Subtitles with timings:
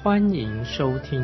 [0.00, 1.20] 欢迎收听。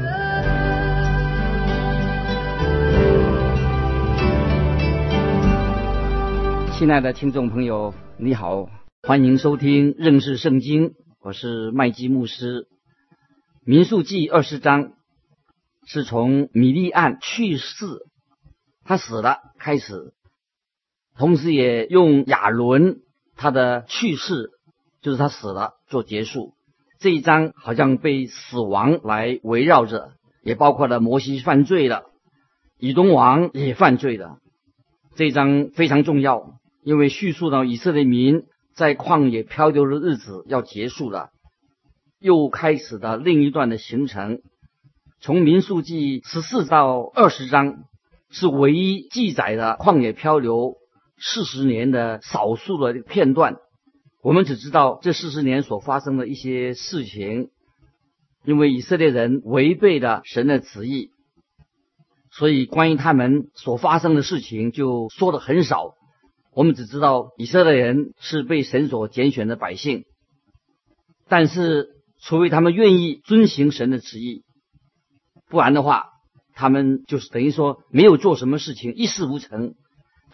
[6.77, 8.69] 亲爱的听众朋友，你好。
[9.05, 12.67] 欢迎收听认识圣经，我是麦基牧师。
[13.65, 14.95] 民数记二十章
[15.87, 17.87] 是从米利暗去世，
[18.85, 20.13] 他死了开始，
[21.17, 22.97] 同时也用亚伦
[23.37, 24.51] 他的去世，
[25.01, 26.55] 就是他死了做结束。
[27.05, 32.05] 这一章好像被死亡来围绕着，也包括了摩西犯罪了，
[32.79, 34.39] 以东王也犯罪了。
[35.15, 38.45] 这一章非常重要，因为叙述到以色列民。
[38.75, 41.29] 在旷野漂流的日子要结束了，
[42.21, 44.41] 又开始了另一段的行程。
[45.21, 47.85] 从民数记十四到二十章
[48.31, 50.77] 是唯一记载的旷野漂流
[51.19, 53.59] 四十年的少数的片段。
[54.25, 57.51] 我们只知道这四十年所发生的一些事情，
[58.47, 61.11] 因为以色列人违背了神的旨意，
[62.31, 65.93] 所以关于他们所发生的事情就说的很少。
[66.55, 70.05] 我们只知道以色列人是被神所拣选的百姓，
[71.29, 74.43] 但是除非他们愿意遵行神的旨意，
[75.51, 76.07] 不然的话，
[76.55, 79.75] 他们就是等于说没有做什么事情，一事无成。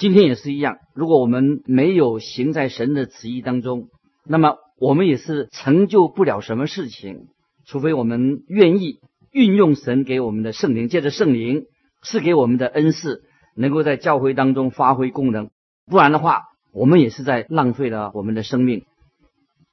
[0.01, 3.91] 今天也是一样，如果我们没有行在神的旨意当中，
[4.25, 7.27] 那么我们也是成就不了什么事情。
[7.67, 11.67] 除非我们愿意运用神给我们的圣灵，借着圣灵
[12.02, 13.24] 赐给我们的恩赐，
[13.55, 15.51] 能够在教会当中发挥功能。
[15.85, 18.85] 不然的话，我们也是在浪费了我们的生命，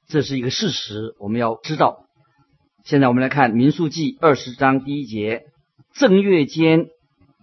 [0.08, 2.04] 这是一个事实，我们要知道。
[2.84, 5.44] 现在我们来看《民数记》二十章第一节：
[5.94, 6.88] 正月间，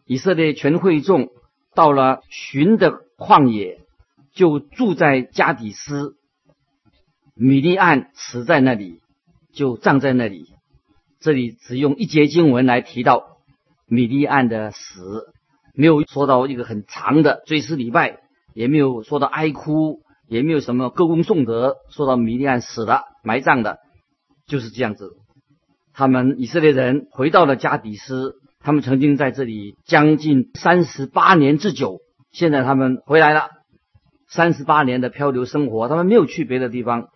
[0.05, 1.29] 以色列全会众
[1.75, 3.81] 到了寻的旷野，
[4.33, 6.15] 就住在加底斯。
[7.35, 9.01] 米利暗死在那里，
[9.53, 10.47] 就葬在那里。
[11.19, 13.37] 这里只用一节经文来提到
[13.87, 15.33] 米利暗的死，
[15.73, 18.21] 没有说到一个很长的追思礼拜。
[18.53, 19.99] 也没有说到哀哭，
[20.29, 23.79] 也没有什么歌功颂德，说到米利暗死了、埋葬的，
[24.47, 25.17] 就是这样子。
[25.91, 28.35] 他们以色列人回到了加底斯，
[28.65, 31.99] 他们曾经在这里将近三十八年之久。
[32.31, 33.49] 现在他们回来了，
[34.27, 37.09] 三十八年的漂流生活，他们没有去别的地方。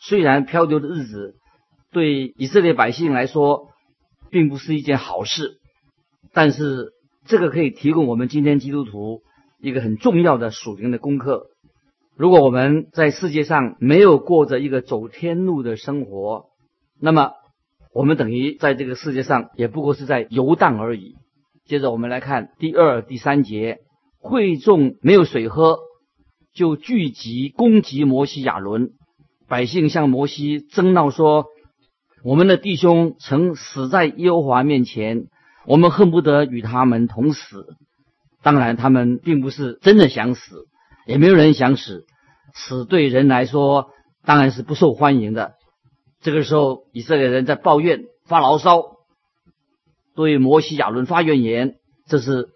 [0.00, 1.34] 虽然漂流的日子
[1.92, 3.68] 对以色列百姓来说
[4.30, 5.58] 并不是一件好事，
[6.32, 6.92] 但是
[7.26, 9.20] 这个可以提供我们今天基督徒。
[9.60, 11.46] 一个很重要的属灵的功课。
[12.16, 16.46] 如果我们在世界上没有过着一个走天路的生活，
[17.00, 17.32] 那么
[17.94, 21.14] 我们等于在这个世界上也不过是在游荡而已。
[21.64, 23.78] 接着我们来看第二、第三节：
[24.18, 25.78] 会众没有水喝，
[26.52, 28.90] 就聚集攻击摩西、亚伦。
[29.48, 31.46] 百姓向摩西争闹说
[32.24, 35.26] ：“我们的弟兄曾死在耶和华面前，
[35.64, 37.76] 我们恨不得与他们同死。”
[38.42, 40.66] 当然，他们并不是真的想死，
[41.06, 42.04] 也没有人想死。
[42.54, 43.90] 死对人来说
[44.24, 45.52] 当然是不受欢迎的。
[46.24, 48.96] 这个时候，以色列人在抱怨、发牢骚，
[50.16, 51.74] 对摩西、亚伦发怨言。
[52.06, 52.48] 这是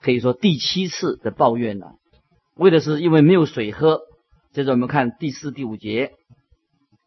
[0.00, 1.96] 可以说第七次的抱怨了，
[2.54, 4.02] 为的是因为没有水喝。
[4.52, 6.12] 接着我们看第四、第五节：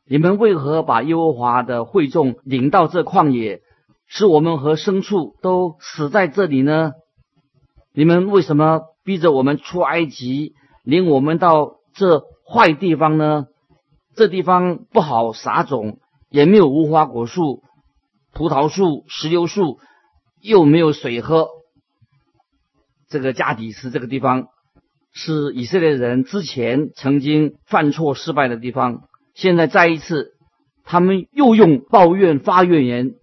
[0.05, 3.61] 你们为何把耶和华的会众领到这旷野，
[4.05, 6.91] 使我们和牲畜都死在这里呢？
[7.93, 13.45] 你们为什么逼着我们出埃及，领我们到这坏地方呢？
[14.15, 17.63] 这地方不好撒种，也没有无花果树、
[18.33, 19.79] 葡萄树、石榴树，
[20.41, 21.49] 又没有水喝。
[23.09, 24.47] 这个加底斯这个地方
[25.11, 29.03] 是以色列人之前曾经犯错失败的地方，
[29.33, 30.31] 现在再一次，
[30.83, 33.15] 他们又用抱怨发怨言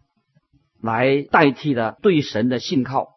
[0.80, 3.08] 来代替了对神的信靠。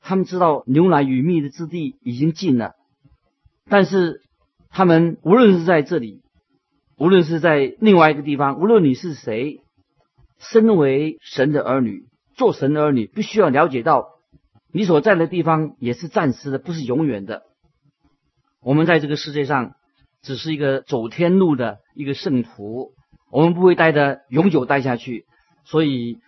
[0.00, 2.74] 他们知道牛奶与蜜的之地已经尽了，
[3.68, 4.22] 但是
[4.70, 6.22] 他们无论是在这里，
[6.98, 9.60] 无论是在另外一个地方，无论你是谁，
[10.38, 14.08] 身为神的儿女，做神的儿女，必须要了解到，
[14.72, 17.42] 你所在的地方也是暂时的，不是永远的。
[18.62, 19.74] 我们在这个世界上
[20.22, 22.92] 只是一个走天路的一个圣徒，
[23.30, 25.26] 我们不会待的永久待下去，
[25.64, 26.18] 所以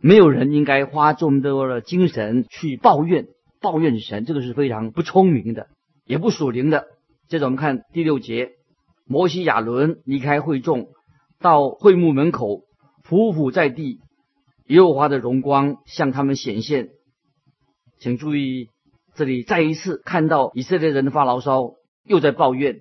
[0.00, 3.26] 没有人应该花这么多的精神去抱怨
[3.60, 5.66] 抱怨神，这个是非常不聪明的，
[6.06, 6.86] 也不属灵的。
[7.26, 8.52] 接着我们看第六节，
[9.08, 10.88] 摩西亚伦离开会众，
[11.40, 12.64] 到会幕门口，
[13.08, 14.00] 匍匐在地，
[14.66, 16.90] 耶和华的荣光向他们显现。
[17.98, 18.68] 请注意，
[19.14, 21.72] 这里再一次看到以色列人的发牢骚，
[22.04, 22.80] 又在抱怨，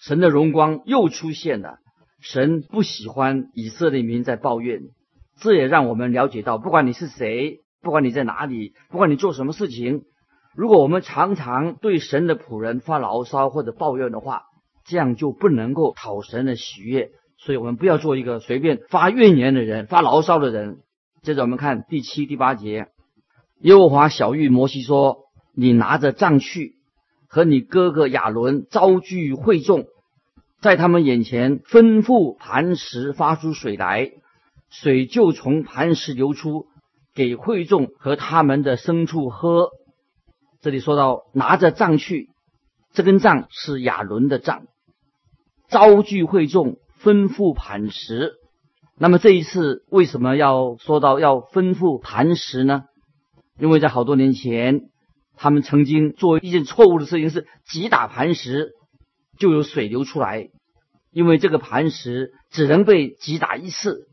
[0.00, 1.78] 神的荣光又出现了。
[2.20, 4.82] 神不喜欢以色列民在抱怨。
[5.40, 10.02] 这也让我们了解到，不管你是谁，不管你在哪里，不管你做什么事情，
[10.54, 14.42] 如果我们常常对神的仆人发牢骚或者抱怨的话，
[14.84, 17.10] 这样就不能够讨神的喜悦。
[17.38, 20.80] 所以，我们不要做一个随便发怨言的人、发牢骚的人。
[21.22, 22.88] 接着，我们看第七、第八节，
[23.60, 25.24] 耶和华小玉摩西说
[25.56, 26.74] ：“你拿着杖去，
[27.28, 29.86] 和你哥哥亚伦招聚会众，
[30.60, 34.12] 在他们眼前吩咐磐石发出水来。”
[34.70, 36.66] 水就从磐石流出，
[37.12, 39.70] 给会众和他们的牲畜喝。
[40.60, 42.28] 这里说到拿着杖去，
[42.92, 44.64] 这根杖是亚伦的杖，
[45.68, 48.32] 招聚会众，吩咐磐石。
[48.98, 52.84] 那么这一次为什么要说到要吩咐磐石呢？
[53.58, 54.90] 因为在好多年前，
[55.36, 58.72] 他们曾经做一件错误的事情，是击打磐石，
[59.38, 60.48] 就有水流出来。
[61.12, 64.08] 因为这个磐石只能被击打一次。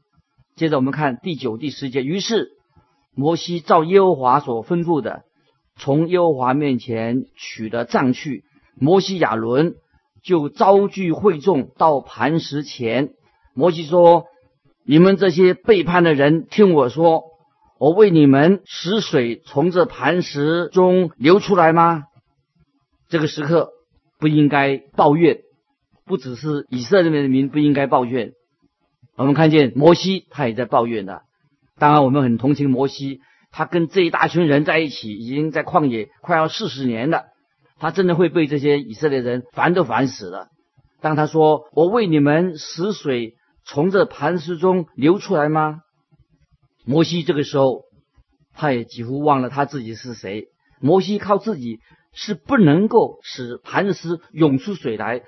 [0.55, 2.03] 接着我们看第九、第十节。
[2.03, 2.49] 于是
[3.13, 5.23] 摩西照耶和华所吩咐的，
[5.75, 8.45] 从耶和华面前取了杖去。
[8.79, 9.75] 摩西亚伦
[10.23, 13.11] 就招聚会众到磐石前。
[13.53, 14.25] 摩西说
[14.85, 17.23] ：“你们这些背叛的人，听我说，
[17.79, 22.03] 我为你们使水从这磐石中流出来吗？”
[23.09, 23.71] 这个时刻
[24.19, 25.39] 不应该抱怨，
[26.05, 28.33] 不只是以色列的民不应该抱怨。
[29.15, 31.21] 我们看见摩西，他也在抱怨的。
[31.79, 37.23] 当然，我们很同情摩西，他跟这一大群人在一起，已经在旷野快要四十年了。
[37.79, 40.49] 他真的会被这些以色列人烦都烦死了。
[40.99, 45.81] 当他说：“我为你们使水从这磐石中流出来吗？”
[46.85, 47.83] 摩西这个时候，
[48.53, 50.47] 他也几乎忘了他自己是谁。
[50.79, 51.79] 摩西靠自己
[52.13, 55.23] 是不能够使磐石涌出水来，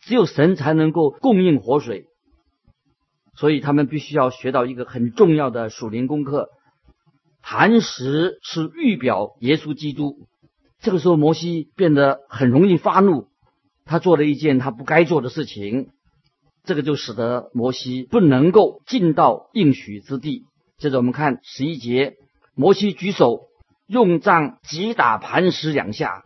[0.00, 2.06] 只有神才能够供应活水。
[3.34, 6.50] 所以他们必须要学到一个很重要的属灵功课：
[7.42, 10.28] 磐石是预表耶稣基督。
[10.82, 13.28] 这个时候，摩西变得很容易发怒，
[13.84, 15.90] 他做了一件他不该做的事情，
[16.64, 20.42] 这个就使得摩西不能够进到应许之地。
[20.78, 22.16] 接着我们看十一节，
[22.56, 23.42] 摩西举手
[23.86, 26.24] 用杖击打磐石两下，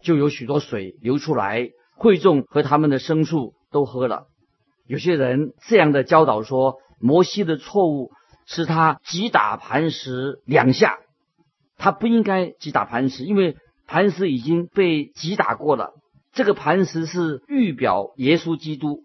[0.00, 4.24] 就有许多水流出来，会众和他们的牲畜都喝了。
[4.86, 8.10] 有些人这样的教导说，摩西的错误
[8.46, 10.98] 是他击打磐石两下，
[11.76, 15.92] 他不应该击打磐石，因为磐石已经被击打过了。
[16.32, 19.04] 这个磐石是预表耶稣基督，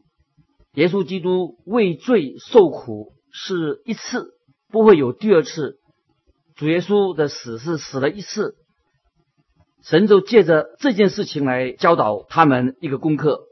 [0.74, 4.32] 耶稣基督为罪受苦是一次，
[4.70, 5.78] 不会有第二次。
[6.56, 8.56] 主耶稣的死是死了一次，
[9.82, 13.46] 神就借着这件事情来教导他们一个功课。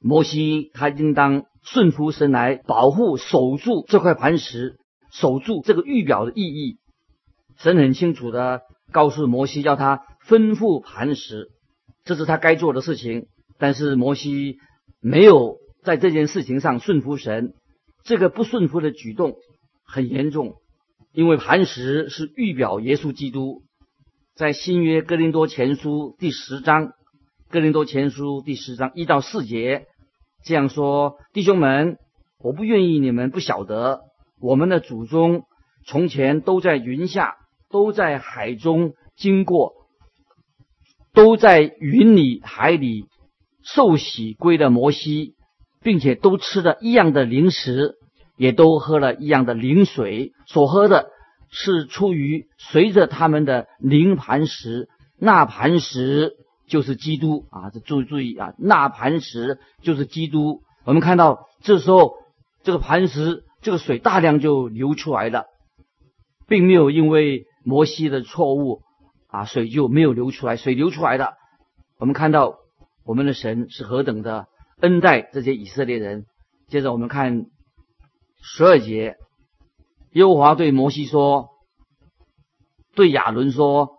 [0.00, 4.76] 摩西他应当顺服神来保护、守住这块磐石，
[5.10, 6.78] 守住这个预表的意义。
[7.58, 8.62] 神很清楚的
[8.96, 11.50] 告诉摩西，要他吩咐磐石，
[12.06, 13.26] 这是他该做的事情。
[13.58, 14.56] 但是摩西
[15.02, 17.52] 没有在这件事情上顺服神，
[18.04, 19.34] 这个不顺服的举动
[19.84, 20.54] 很严重，
[21.12, 23.60] 因为磐石是预表耶稣基督。
[24.34, 26.92] 在新约哥林多前书第十章，
[27.50, 29.88] 哥林多前书第十章一到四节。
[30.42, 31.98] 这样说，弟兄们，
[32.38, 34.00] 我不愿意你们不晓得，
[34.40, 35.42] 我们的祖宗
[35.84, 37.34] 从前都在云下，
[37.76, 39.74] 都在海中经过，
[41.12, 43.04] 都在云里海里
[43.62, 45.34] 受洗归的摩西，
[45.82, 47.96] 并且都吃了一样的零食，
[48.38, 51.10] 也都喝了一样的灵水，所喝的
[51.50, 54.88] 是出于随着他们的灵磐石，
[55.20, 56.32] 那磐石。
[56.68, 57.70] 就是基督啊！
[57.70, 58.52] 这注意注意啊！
[58.58, 60.62] 那磐石就是基督。
[60.84, 62.14] 我们看到这时候，
[62.64, 65.44] 这个磐石，这个水大量就流出来了，
[66.48, 68.80] 并没有因为摩西的错误
[69.26, 70.56] 啊，水就没有流出来。
[70.56, 71.34] 水流出来的，
[71.98, 72.60] 我们看到
[73.04, 74.46] 我们的神是何等的
[74.80, 76.24] 恩待这些以色列人。
[76.68, 77.46] 接着我们看
[78.40, 79.16] 十二节，
[80.12, 81.50] 耶和华对摩西说
[82.94, 83.98] ：“对亚伦说，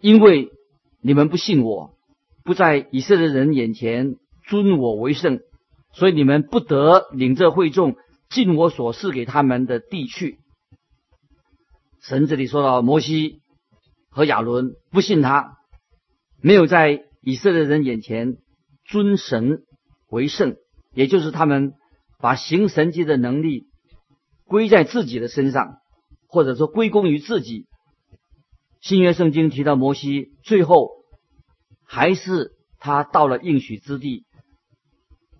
[0.00, 0.50] 因为。”
[1.00, 1.94] 你们不信我，
[2.44, 4.16] 不在以色列人眼前
[4.48, 5.38] 尊我为圣，
[5.92, 7.94] 所以你们不得领着会众
[8.28, 10.40] 进我所赐给他们的地去。
[12.00, 13.40] 神这里说到摩西
[14.08, 15.58] 和亚伦不信他，
[16.40, 18.36] 没有在以色列人眼前
[18.84, 19.64] 尊神
[20.08, 20.56] 为圣，
[20.92, 21.74] 也就是他们
[22.18, 23.66] 把行神迹的能力
[24.44, 25.78] 归在自己的身上，
[26.26, 27.66] 或者说归功于自己。
[28.80, 30.90] 新约圣经提到摩西，最后
[31.84, 34.24] 还是他到了应许之地。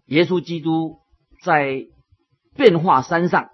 [0.06, 0.98] 耶稣基督
[1.44, 1.86] 在
[2.56, 3.50] 变化山上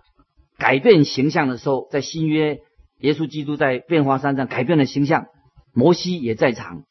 [0.56, 2.60] 改变形象的时候，在新约，
[2.98, 5.26] 耶稣基督在变化山上改变了形象，
[5.72, 6.84] 摩西也在场。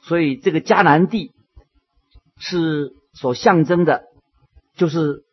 [0.00, 1.32] 所以这个迦南地
[2.38, 4.04] 是所象征的，
[4.74, 5.24] 就是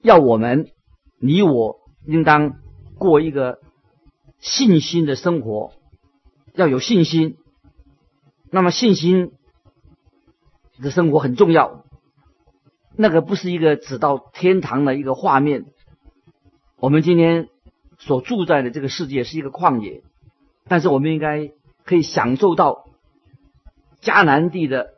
[0.00, 0.70] 要我们
[1.18, 2.56] 你我应当
[2.98, 3.58] 过一个。
[4.44, 5.72] 信心的生活
[6.54, 7.36] 要有信心，
[8.50, 9.30] 那么信心
[10.80, 11.84] 的生活很重要。
[12.96, 15.66] 那个不是一个指到天堂的一个画面。
[16.76, 17.50] 我们今天
[18.04, 20.02] 所住在的这个世界是一个旷野，
[20.66, 21.52] 但是我们应该
[21.84, 22.86] 可以享受到
[24.00, 24.94] 迦南地的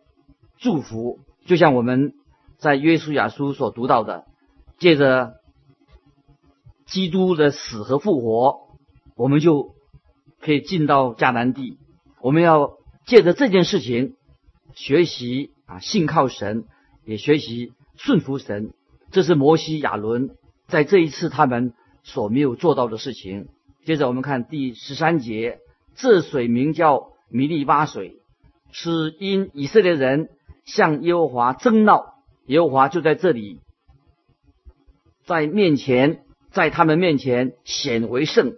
[0.57, 2.15] 祝福，就像我们
[2.57, 4.25] 在约书亚书所读到的，
[4.79, 5.35] 借着
[6.87, 8.69] 基督的死和复活。
[9.17, 9.75] 我们就
[10.41, 11.77] 可以进到迦南地。
[12.23, 14.17] 我们要借着这件事情
[14.75, 16.65] 学习啊，信靠神，
[17.05, 18.73] 也学习顺服神。
[19.11, 20.31] 这是摩西、亚伦
[20.69, 23.49] 在这一次他们所没有做到的事情。
[23.85, 25.59] 接着我们看第十三节，
[25.97, 28.19] 这水名叫米利巴水，
[28.71, 30.31] 是因以色列人
[30.65, 32.15] 向耶和华争闹，
[32.47, 33.59] 耶和华就在这里，
[35.25, 38.55] 在面前，在他们面前显为圣。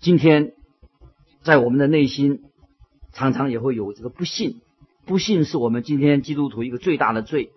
[0.00, 0.52] 今天，
[1.42, 2.42] 在我们的内心，
[3.12, 4.60] 常常也会有这个不信。
[5.06, 7.50] 不信是我们今天基督徒一个最大的罪。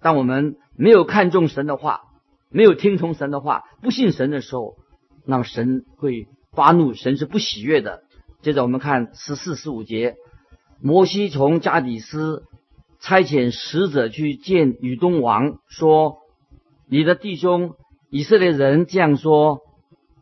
[0.00, 2.02] 当我们没有看重神的话，
[2.50, 4.76] 没有听从神的话，不信神的时候，
[5.26, 8.02] 那么神会发怒，神是不喜悦的。
[8.42, 10.16] 接着我们看十四、十五节，
[10.80, 12.44] 摩西从加底斯
[13.00, 16.18] 差遣使者去见宇东王，说
[16.88, 17.74] ：“你的弟兄
[18.10, 19.60] 以色列人这样说。”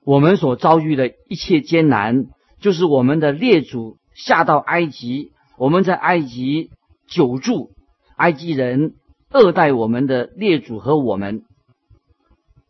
[0.06, 2.26] 我们所遭遇的一切艰难，
[2.60, 6.70] 就是我们的列祖下到埃及，我们在埃及
[7.08, 7.72] 久住，
[8.16, 8.94] 埃及人
[9.32, 11.42] 恶待我们的列祖和我们。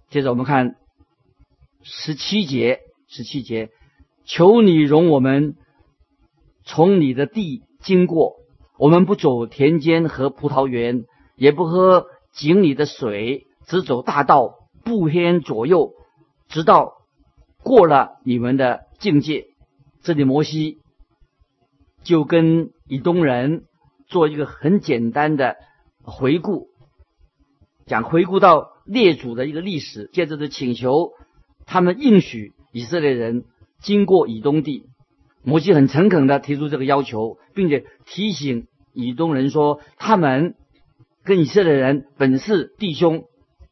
[0.08, 0.76] 接着我们看
[1.82, 3.70] 十七节，十七节，
[4.24, 5.56] 求你容我们
[6.64, 8.36] 从你的地经过，
[8.78, 11.04] 我们不走田间和葡萄园，
[11.36, 15.92] 也不喝井里的水，只走大道，不偏左右，
[16.48, 16.94] 直到。
[17.62, 19.48] 过了你们的境界，
[20.04, 20.78] 这里摩西
[22.04, 23.64] 就跟以东人
[24.06, 25.56] 做一个很简单的
[26.04, 26.68] 回顾，
[27.86, 31.12] 讲回顾到列祖的一个历史，接着的请求
[31.66, 33.44] 他们应许以色列人
[33.80, 34.86] 经过以东地。
[35.42, 40.54] 摩西很诚恳的提出这个要求，并且提醒以东人说，他们
[41.24, 43.24] 跟以色列人本是弟兄，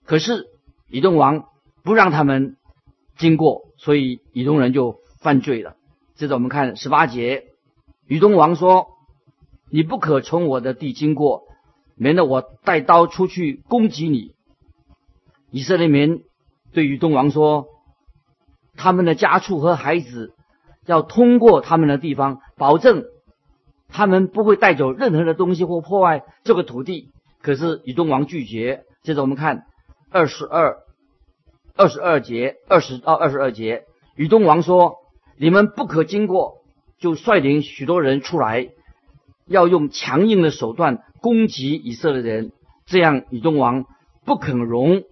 [0.05, 0.47] 可是
[0.89, 1.47] 以东王
[1.83, 2.57] 不让他们
[3.17, 3.63] 经过。
[3.77, 5.77] 所以以东人就犯罪了。
[6.15, 7.45] 接着我们看十八节，
[8.09, 8.87] 以东王说
[9.69, 11.43] ：“你不可从我的地经过，
[11.97, 14.33] 免得我带刀出去攻击你。”
[15.55, 16.25] 以色列民
[16.73, 17.69] 对于东王说
[18.75, 20.35] ：“他们的家畜和孩子
[20.85, 23.05] 要通过他们的地方，保证
[23.89, 28.83] 他们不会带走任何的东西或破坏这个土地。”可是以东王拒绝。
[29.05, 29.63] 接着我们看
[30.11, 30.79] 二十二。
[31.77, 33.85] 二十二节，二十到二十二节，
[34.17, 34.97] 宇东王说
[35.39, 36.63] ：“你们不可经过，
[36.99, 38.71] 就率领许多人出来，
[39.47, 42.51] 要用强硬的手段攻击以色列人。
[42.87, 43.85] 这样，宇东王
[44.25, 45.05] 不肯容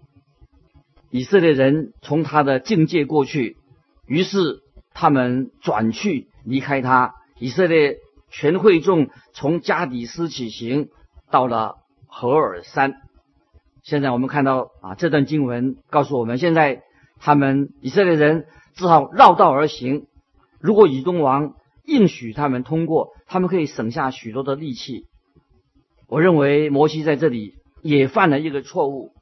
[1.12, 3.58] 以色列人从他的境界过去。
[4.06, 4.62] 于是，
[4.94, 7.14] 他们转去离开他。
[7.38, 7.98] 以色列
[8.30, 10.88] 全会众从加底斯起行，
[11.30, 11.76] 到了
[12.06, 12.94] 何尔山。”
[13.84, 16.82] 现在我们看到啊，这段经文告诉我们，现在
[17.20, 20.06] 他们以色列人只好绕道而行。
[20.60, 25.04] 如果以东王应许他们通过，他们可以省下许多的力气。
[26.08, 29.12] 我认为摩西在这里也犯了一个错误。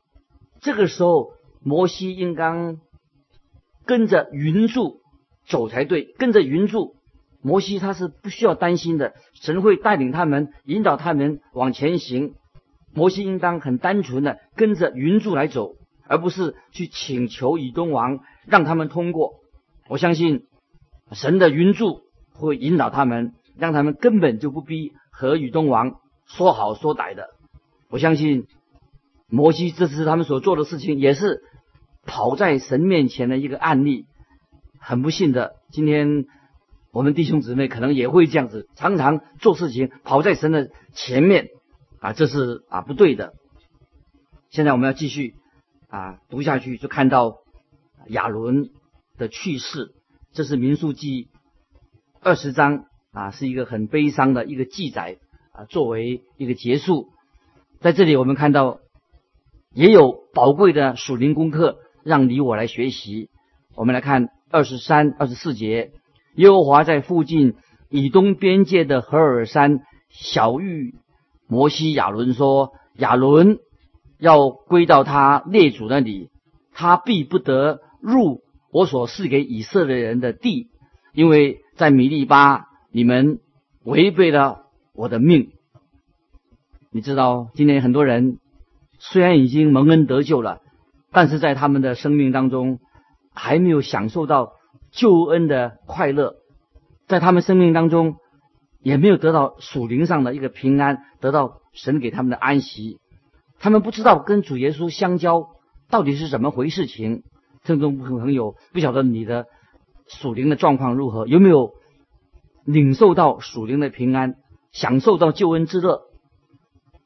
[0.61, 2.78] 这个时候，摩西应当
[3.86, 5.00] 跟着云柱
[5.46, 6.96] 走才对，跟着云柱，
[7.42, 12.34] 摩西他是不需要担心的，神会带领他们，引导他们往前行。
[12.92, 15.76] 摩西应当很单纯的跟着云柱来走，
[16.06, 19.34] 而不是去请求以东王让他们通过。
[19.88, 20.46] 我相信
[21.12, 22.00] 神的云柱
[22.32, 27.28] 会引导他们，让他们根本就不必和以东王说好说歹的。
[27.90, 28.46] 我相信
[29.28, 31.42] 摩西这次他们所做的事情，也是
[32.10, 34.04] 跑在神面前的一个案例，
[34.80, 36.26] 很不幸的，今天
[36.90, 41.50] 我们弟兄姊妹可能也会这样子，常常做事情跑在神的前面
[42.00, 43.34] 啊，这是啊不对的。
[44.48, 45.36] 现在我们要继续
[45.88, 47.36] 啊读下去，就看到
[48.08, 48.70] 亚伦
[49.16, 49.92] 的去世，
[50.32, 51.28] 这是民数记
[52.20, 55.18] 二十章啊，是一个很悲伤的一个记载
[55.52, 57.10] 啊，作为一个结束。
[57.78, 58.80] 在这里我们看到
[59.72, 63.28] 也有宝贵的属灵功课，让你我来学习。
[63.75, 65.92] 我们来看二十三、二十四节，
[66.35, 67.54] 耶和华在附近
[67.88, 70.95] 以东边界的何尔山小玉
[71.49, 73.59] 摩西亚伦说：“亚伦。”
[74.21, 76.28] 要归到他列祖那里，
[76.75, 80.69] 他必不得入我所赐给以色列人的地，
[81.14, 83.40] 因为在米利巴你们
[83.83, 85.52] 违背了我的命。
[86.90, 88.40] 你知道，今天很多人
[88.99, 90.61] 虽然已经蒙恩得救了，
[91.12, 92.78] 但是在他们的生命当中
[93.34, 94.52] 还没有享受到
[94.90, 96.36] 救恩的快乐，
[97.06, 98.16] 在他们生命当中
[98.80, 102.98] 也没有得到属灵上的一个平安，得到神给他们的安息。
[103.58, 105.50] 他们不知道跟主耶稣相交
[105.90, 107.24] 到底是怎么回事情，
[107.64, 109.46] 听众朋友不晓得你的
[110.06, 111.72] 属灵的状况如何，有没有
[112.64, 114.36] 领受到属灵的平安，
[114.72, 116.02] 享受到救恩之乐？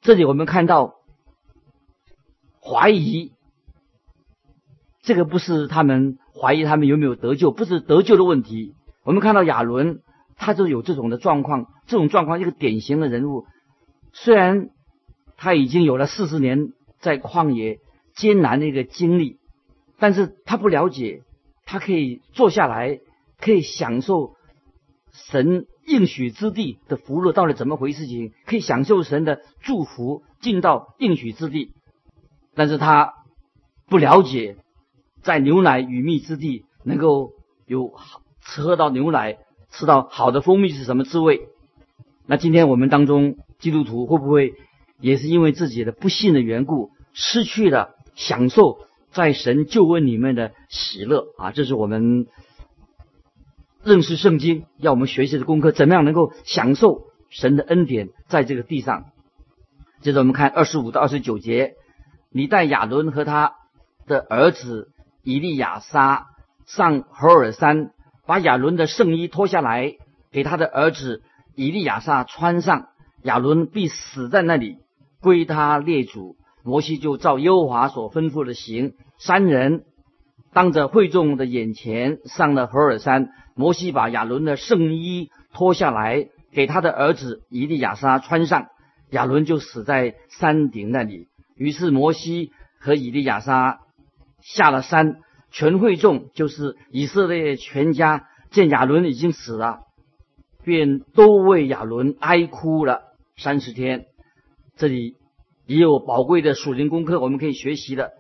[0.01, 0.95] 这里我们看到
[2.63, 3.33] 怀疑，
[5.05, 8.75] 这个不是他们怀疑他们有没有得救，不是得救的问题。
[9.05, 10.01] 我们看到亚伦，
[10.37, 13.47] 他就有这种的状况，这种状况一个典型的人物，
[14.13, 14.71] 虽然。
[15.37, 17.81] 他已经有了四十年在旷野
[18.15, 19.39] 艰难的一个经历，
[19.99, 21.23] 但是他不了解，
[21.67, 23.01] 他可以坐下来，
[23.41, 24.37] 可以享受
[25.11, 28.07] 神应许之地的福乐到底怎么回事？
[28.07, 31.73] 情可以享受神的祝福，进到应许之地，
[32.55, 33.13] 但是他
[33.89, 34.57] 不了解，
[35.25, 37.33] 在牛奶与蜜之地能够
[37.67, 37.95] 有
[38.43, 39.39] 吃喝到牛奶，
[39.71, 41.49] 吃到好的蜂蜜是什么滋味？
[42.27, 44.53] 那今天我们当中基督徒会不会？
[45.01, 48.79] 也是因为自己的不幸的缘故，失去了享受
[49.11, 51.51] 在神救恩里面的喜乐啊！
[51.51, 52.27] 这是我们
[53.83, 59.07] 认识圣经要我们学习的功课，怎么样能够享受神的恩典在这个地上？
[60.01, 61.75] 接着我们看二十五到二十九节，
[62.31, 63.55] 你带亚伦和他
[64.07, 64.91] 的儿子
[65.25, 66.27] 以利亚撒
[66.67, 67.91] 上何尔山，
[68.27, 69.95] 把亚伦的圣衣脱下来，
[70.31, 71.23] 给他的儿子
[71.57, 72.89] 以利亚撒穿上，
[73.23, 74.79] 亚伦必死在那里。
[75.21, 78.93] 归他列祖，摩西就照耶和华所吩咐的行。
[79.19, 79.85] 三人
[80.53, 83.31] 当着会众的眼前上了何尔山。
[83.57, 88.67] 摩西把亚伦的圣衣脱下来，给他的儿子以利亚撒穿上。
[89.11, 91.29] 亚伦就死在山顶那里。
[91.57, 93.81] 于是摩西和以利亚撒
[94.45, 99.81] 下了山，全会众就是以色列全家见亚伦已经死了，
[100.63, 104.05] 便都为亚伦哀哭了三十天。
[104.77, 105.17] 这里
[105.67, 108.13] 也有宝贵的属灵功课，我们可以学习的。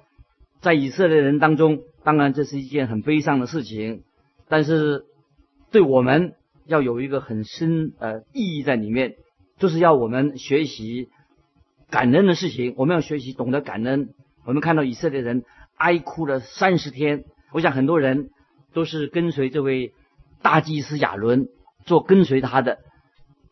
[0.62, 4.02] 在以色列人当中，当然这是一件很悲伤的事情，
[4.48, 5.04] 但是
[5.70, 6.32] 对我们
[6.64, 9.16] 要有一个很深呃意义在里面，
[9.58, 11.10] 就是要我们学习
[11.90, 12.74] 感恩的事情。
[12.78, 14.14] 我们要学习懂得感恩。
[14.46, 15.44] 我们看到以色列人
[15.84, 18.30] 哀哭了三十天，我想很多人
[18.72, 19.92] 都是跟随这位
[20.40, 21.48] 大祭司亚伦
[21.84, 22.78] 做跟随他的。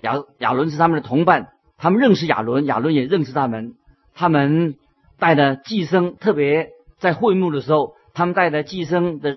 [0.01, 1.51] 亚亚伦是他们的同伴。
[1.77, 3.75] 他们认识亚伦，亚伦也认识他们。
[4.15, 4.77] 他们
[5.19, 9.37] 带着寄生，特别在会幕的时候，他们带着寄生的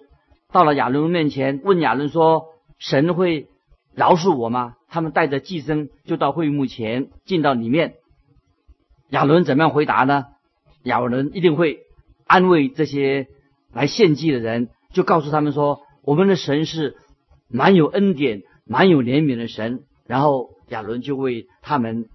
[0.53, 2.45] 到了亚伦面前，问亚伦说
[2.79, 3.49] ：“神会
[3.93, 7.95] 饶恕我吗？”他们带着寄生就到会幕前，进到里面。
[9.10, 10.27] 亚伦怎么样回答呢？
[10.84, 11.79] 亚伦一定会
[12.25, 13.27] 安慰这些
[13.71, 16.97] 来献祭的人，就告诉他们说：“我们的神是
[17.47, 22.09] 蛮有恩典、蛮有怜悯的神。”然后亚伦就为他们。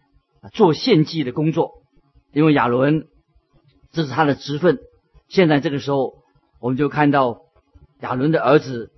[0.54, 1.82] 做献祭的工作，
[2.32, 3.08] 因为亚伦
[3.92, 4.78] 这是他的职分。
[5.28, 6.14] 现在这个时候，
[6.62, 7.42] 我们就看到
[8.00, 8.90] 亚伦的儿子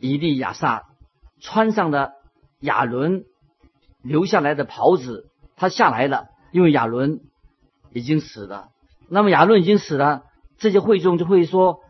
[0.00, 0.84] 以利亚撒
[1.38, 2.12] 穿上了
[2.60, 3.26] 亚伦
[4.02, 7.20] 留下来的袍子，他下来了，因为亚伦
[7.92, 8.70] 已经死了。
[9.08, 10.24] 那么亚伦已经死了，
[10.58, 11.80] 这些会众就会说：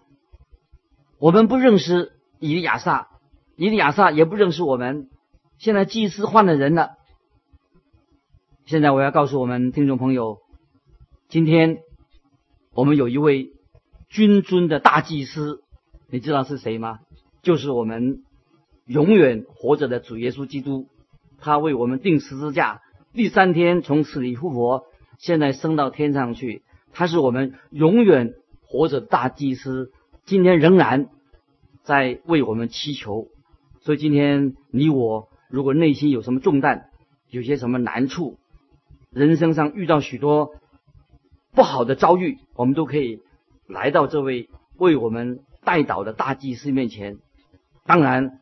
[1.18, 3.09] 我们不认识以利亚撒，
[3.57, 5.09] 以利亚撒也不认识我们。
[5.59, 6.92] 现在祭司换了人了。
[8.64, 10.38] 现在我要告诉我们听众朋友，
[11.28, 11.78] 今天
[12.72, 13.50] 我们有一位
[14.09, 15.62] 君尊的大祭司，
[16.11, 17.00] 你知道是谁吗？
[17.42, 18.22] 就是我们
[18.87, 20.87] 永远活着的主耶稣基督，
[21.40, 22.81] 他为我们定十字架，
[23.12, 24.85] 第三天从死里复活，
[25.18, 26.62] 现在升到天上去，
[26.98, 28.34] 他是我们永远
[28.66, 29.92] 活着的大祭司，
[30.24, 31.06] 今天仍然
[31.84, 33.28] 在为我们祈求。
[33.82, 36.90] 所以今天你我如果内心有什么重担，
[37.30, 38.37] 有些什么难处，
[39.11, 40.56] 人生上遇到许多
[41.52, 43.20] 不好的遭遇，我们都可以
[43.68, 47.18] 来到这位为我们代祷的大祭司面前。
[47.87, 48.40] 当然，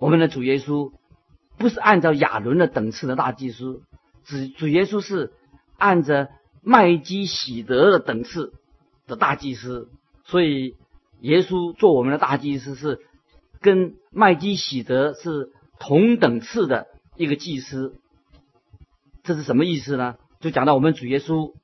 [0.00, 0.90] 我们的主耶稣
[1.58, 3.82] 不是按照亚伦的等次的大祭司，
[4.24, 5.32] 主主耶稣是
[5.76, 6.28] 按着
[6.68, 8.52] 麦基喜德的等次
[9.06, 9.88] 的大祭司。
[10.24, 10.76] 所以，
[11.22, 13.00] 耶稣做我们的大祭司是
[13.62, 15.50] 跟麦基喜德是
[15.80, 17.94] 同等次的一个祭司。
[19.22, 20.16] 这是什么意思呢？
[20.40, 21.54] 就讲到我们主耶稣，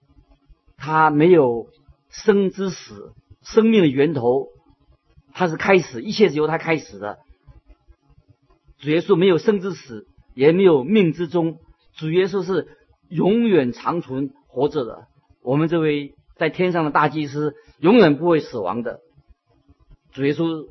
[0.79, 1.69] 他没有
[2.09, 3.13] 生之死，
[3.43, 4.49] 生命的源头，
[5.35, 7.19] 他是开始，一切是由他开始的。
[8.79, 11.59] 主耶稣没有生之死，也没有命之终，
[11.95, 12.69] 主耶稣是
[13.11, 15.09] 永远长存活着的。
[15.43, 17.55] 我们这位在天上的大祭司。
[17.81, 19.01] 永远不会死亡的
[20.13, 20.69] 主耶稣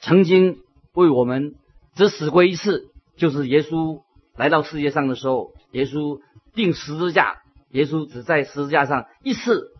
[0.00, 0.58] 曾经
[0.94, 1.54] 为我们
[1.94, 4.00] 只死过一次，就是耶稣
[4.36, 6.20] 来到世界上的时候，耶稣
[6.54, 9.70] 钉十字架，耶稣只在十字架上一次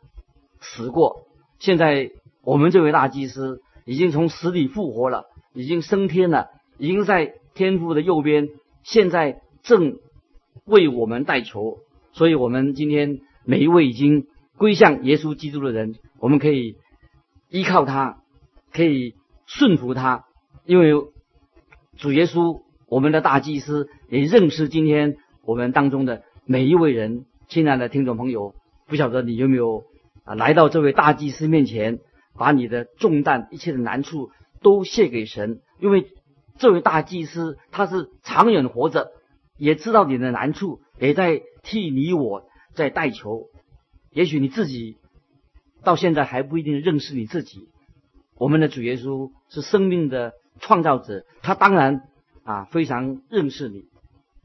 [0.61, 1.27] 死过。
[1.59, 2.13] 现在
[2.45, 5.25] 我们这位大祭司已经从死里复活了，
[5.55, 8.51] 已经升天了，已经在天父的右边，
[8.85, 9.99] 现在正
[10.67, 11.79] 为我们代求。
[12.13, 14.27] 所以，我们今天每一位已经
[14.57, 15.95] 归向耶稣基督的人。
[16.19, 16.77] 我们可以
[17.49, 18.23] 依靠他，
[18.73, 19.15] 可以
[19.47, 20.25] 顺服他，
[20.65, 20.93] 因为
[21.97, 27.27] 主耶稣，我们的大祭司也认识今天我们当中的每一位人。
[27.49, 28.55] 亲爱的听众朋友，
[28.87, 29.83] 不晓得你有没有
[30.23, 31.99] 啊来到这位大祭司面前，
[32.37, 34.31] 把你的重担、一切的难处
[34.63, 36.07] 都卸给神，因为
[36.59, 39.11] 这位大祭司他是长远活着，
[39.59, 43.49] 也知道你的难处，也在替你我在带球。
[44.13, 44.97] 也许你自己。
[45.83, 47.71] 到现在还不一定认识你自己。
[48.37, 52.03] 我们的主耶稣是生命的创造者，他当然
[52.45, 53.87] 啊非常认识你。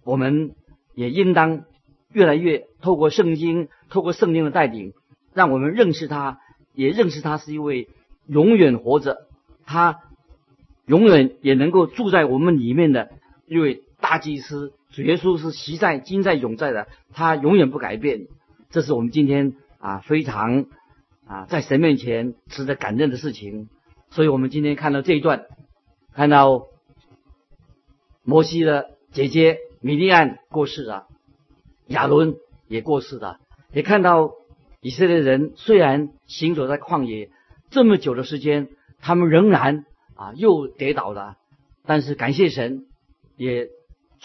[0.05, 0.55] 我们
[0.93, 1.65] 也应当
[2.09, 4.93] 越来越透过圣经，透过圣经的带领，
[5.33, 6.39] 让我们认识他，
[6.73, 7.89] 也认识他是一位
[8.27, 9.27] 永远活着，
[9.65, 9.99] 他
[10.85, 13.11] 永远也能够住在我们里面的
[13.45, 14.71] 一位大祭司。
[14.95, 18.27] 主耶稣是习在、今在、永在的，他永远不改变。
[18.69, 20.65] 这是我们今天啊非常。
[21.27, 23.67] 啊，在神面前值得感恩的事情，
[24.11, 25.47] 所以我们今天看到这一段，
[26.13, 26.67] 看到
[28.21, 31.07] 摩西的姐姐米利安过世了，
[31.87, 32.35] 亚伦
[32.67, 33.39] 也过世了，
[33.73, 34.33] 也看到
[34.81, 37.31] 以色列人虽然行走在旷野
[37.71, 41.37] 这么久的时间，他们仍然啊又跌倒了，
[41.87, 42.85] 但是感谢神，
[43.35, 43.69] 也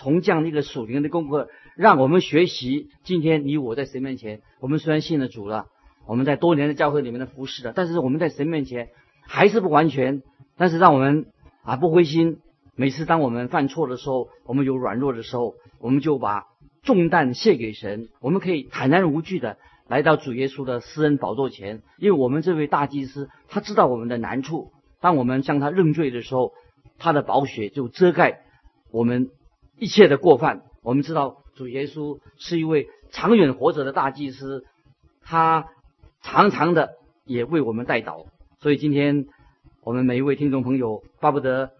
[0.01, 2.89] 从这样的一个属灵的功课，让我们学习。
[3.05, 5.67] 今天你我在神面前，我们虽然信了主了。
[6.07, 8.89] 我们在多年的教会里面的服侍了，但是我们在神面前
[9.27, 10.23] 还是不完全。
[10.57, 11.27] 但是让我们
[11.63, 12.39] 啊不灰心。
[12.77, 16.47] 每次当我们犯错的时候，我们有软弱的时候，我们就把
[16.83, 18.09] 重担卸给神。
[18.23, 24.73] 我们可以坦然无惧的来到主耶稣的私人宝座前，因为我们这位大祭司他知道我们的难处。
[25.03, 26.53] 当我们向他认罪的时候，
[26.99, 28.41] 他的宝血就遮盖
[28.91, 29.29] 我们
[29.81, 30.63] 一切的过犯。
[30.85, 34.65] 我们知道主耶稣是一位长远活着的大祭司，
[35.25, 35.67] 他。
[36.23, 36.91] 常常的
[37.25, 38.27] 也为我们带祷，
[38.61, 39.25] 所以今天
[39.83, 41.71] 我们每一位听众朋友巴不得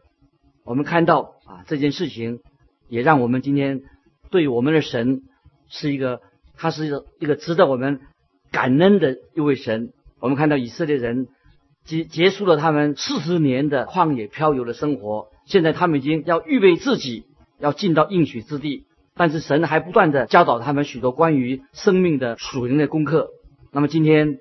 [0.65, 2.41] 我们看到啊这件事情，
[2.89, 3.83] 也让我们今天
[4.31, 5.25] 对我们的神
[5.69, 6.23] 是一个，
[6.57, 8.01] 他是一个一个值得我们
[8.51, 9.93] 感恩的一位神。
[10.21, 11.29] 我们看到以色列人
[11.85, 17.27] 结结束了他们四十年的旷野漂游的生活，现在他们已经要预备自己
[17.61, 23.29] 要进到应许之地，但是神还不断的教导他们许多关于生命的属灵的功课。
[23.73, 24.39] 那么今天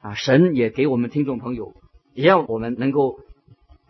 [0.00, 1.74] 啊，神也给我们听众朋友，
[2.14, 3.18] 也要我们能够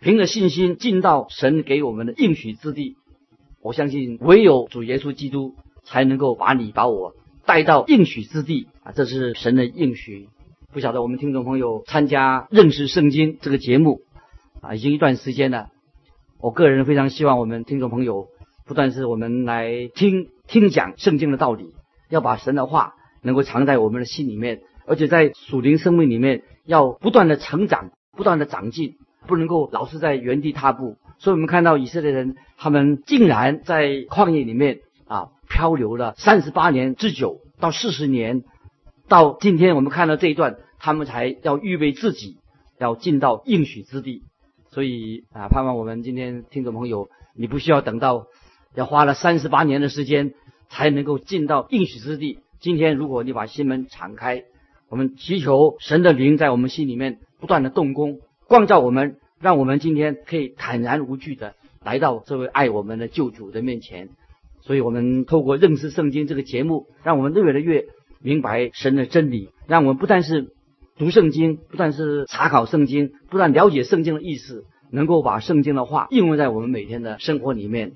[0.01, 2.97] 凭着信心进到神给我们的应许之地。
[3.61, 7.13] 我相信唯有主耶稣基督才能够把你把我
[7.45, 8.91] 带到应许之地啊！
[8.91, 10.27] 这是神的应许。
[10.73, 14.01] 不晓得我们听众朋友参加认识圣经这个节目
[14.61, 15.69] 啊，已经一段时间了。
[16.39, 18.29] 我个人非常希望我们听众朋友
[18.71, 21.75] 不但是我们来听听讲圣经的道理，
[22.09, 24.61] 要把神的话能够藏在我们的心里面。
[24.85, 28.95] 而且在属灵生命里面，要不断的成长，不断的长进，
[29.27, 30.95] 不能够老是在原地踏步。
[31.17, 38.45] 所以，我们看到以色列人，他们竟然在旷野里面啊漂流了三十八年之久，到四十年，
[39.09, 42.37] 到今天我们看到这一段，他们才要预备自己，
[42.79, 44.23] 要进到应许之地。
[44.69, 48.27] 所以啊，盼望我们今天听众朋友，你不需要等到
[48.75, 50.33] 要花了三十八年的时间
[50.69, 52.39] 才能够进到应许之地。
[52.59, 54.43] 今天，如果你把心门敞开，
[54.89, 64.09] 我们祈求神的灵在我们心里面不断的动工，光照我们，让我们今天可以坦然无惧的来到这位爱我们的救主的面前。
[64.61, 67.85] 所以，我们透过认识圣经这个节目，让我们越来越
[68.21, 70.51] 明白神的真理，让我们不但是
[70.97, 77.93] 读圣经，不但是查考圣经，不但了解圣经的意思，能够把圣经的话应用在我们每天的生活里面。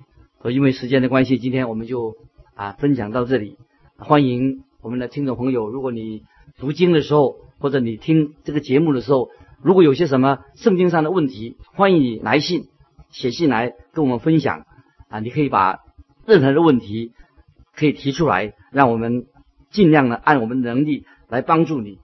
[0.51, 2.15] 因为时间的关系，今天我们就
[2.53, 3.57] 啊分享到这里。
[3.97, 6.23] 欢迎我们的听众朋友，如果你
[6.57, 9.29] 读经的时候，或者你听这个节目的时候，
[9.61, 12.67] 如果有些什么圣经上的问题，欢迎你来信
[13.11, 14.65] 写信来跟我们分享
[15.09, 15.79] 啊，你可以把。
[16.27, 17.11] 任何的问题
[17.75, 19.27] 可以提出来，让我们
[19.69, 21.99] 尽量的按我们的能力来帮助你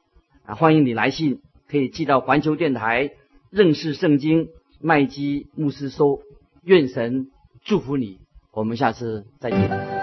[0.45, 0.53] 啊！
[0.53, 3.13] 欢迎你来信，可以寄到环球电台
[3.49, 4.49] 认识圣经
[4.79, 6.19] 麦基牧师收。
[6.63, 7.31] 愿神
[7.63, 8.19] 祝福你，
[8.51, 10.00] 我们下次再见。